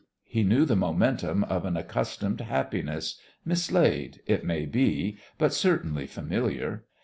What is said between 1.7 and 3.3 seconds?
accustomed happiness,